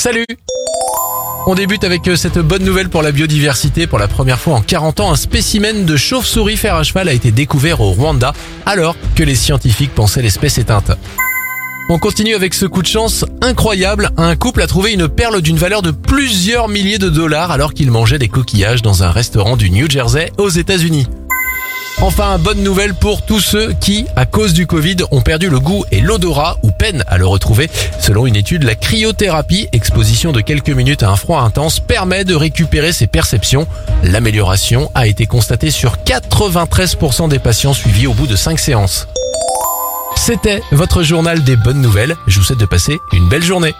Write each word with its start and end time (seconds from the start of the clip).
Salut 0.00 0.24
on 1.46 1.54
débute 1.54 1.84
avec 1.84 2.08
euh, 2.08 2.16
cette 2.16 2.38
bonne 2.38 2.64
nouvelle 2.64 2.88
pour 2.88 3.02
la 3.02 3.12
biodiversité. 3.12 3.86
Pour 3.86 3.98
la 3.98 4.08
première 4.08 4.38
fois 4.38 4.54
en 4.54 4.62
40 4.62 5.00
ans, 5.00 5.12
un 5.12 5.16
spécimen 5.16 5.84
de 5.84 5.96
chauve-souris 5.96 6.56
fer 6.56 6.74
à 6.74 6.84
cheval 6.84 7.08
a 7.08 7.12
été 7.12 7.32
découvert 7.32 7.82
au 7.82 7.90
Rwanda 7.90 8.32
alors 8.64 8.96
que 9.14 9.22
les 9.22 9.34
scientifiques 9.34 9.94
pensaient 9.94 10.22
l'espèce 10.22 10.56
éteinte. 10.56 10.92
On 11.90 11.98
continue 11.98 12.34
avec 12.34 12.54
ce 12.54 12.64
coup 12.64 12.80
de 12.80 12.86
chance 12.86 13.26
incroyable. 13.42 14.10
Un 14.16 14.36
couple 14.36 14.62
a 14.62 14.66
trouvé 14.66 14.92
une 14.92 15.06
perle 15.06 15.42
d'une 15.42 15.58
valeur 15.58 15.82
de 15.82 15.90
plusieurs 15.90 16.68
milliers 16.68 16.98
de 16.98 17.10
dollars 17.10 17.50
alors 17.50 17.74
qu'il 17.74 17.90
mangeait 17.90 18.18
des 18.18 18.28
coquillages 18.28 18.80
dans 18.80 19.02
un 19.02 19.10
restaurant 19.10 19.58
du 19.58 19.70
New 19.70 19.90
Jersey 19.90 20.32
aux 20.38 20.48
États-Unis. 20.48 21.08
Enfin, 22.02 22.38
bonne 22.38 22.62
nouvelle 22.62 22.94
pour 22.94 23.20
tous 23.20 23.40
ceux 23.40 23.74
qui, 23.74 24.06
à 24.16 24.24
cause 24.24 24.54
du 24.54 24.66
Covid, 24.66 24.96
ont 25.10 25.20
perdu 25.20 25.50
le 25.50 25.60
goût 25.60 25.84
et 25.92 26.00
l'odorat 26.00 26.56
ou 26.62 26.70
peinent 26.70 27.04
à 27.06 27.18
le 27.18 27.26
retrouver. 27.26 27.68
Selon 27.98 28.26
une 28.26 28.36
étude, 28.36 28.62
la 28.62 28.74
cryothérapie, 28.74 29.68
exposition 29.72 30.32
de 30.32 30.40
quelques 30.40 30.70
minutes 30.70 31.02
à 31.02 31.10
un 31.10 31.16
froid 31.16 31.42
intense, 31.42 31.78
permet 31.78 32.24
de 32.24 32.34
récupérer 32.34 32.94
ses 32.94 33.06
perceptions. 33.06 33.66
L'amélioration 34.02 34.90
a 34.94 35.06
été 35.06 35.26
constatée 35.26 35.70
sur 35.70 35.96
93% 36.06 37.28
des 37.28 37.38
patients 37.38 37.74
suivis 37.74 38.06
au 38.06 38.14
bout 38.14 38.26
de 38.26 38.36
5 38.36 38.58
séances. 38.58 39.06
C'était 40.16 40.62
votre 40.72 41.02
journal 41.02 41.44
des 41.44 41.56
bonnes 41.56 41.82
nouvelles. 41.82 42.16
Je 42.26 42.38
vous 42.38 42.44
souhaite 42.46 42.60
de 42.60 42.66
passer 42.66 42.96
une 43.12 43.28
belle 43.28 43.44
journée. 43.44 43.74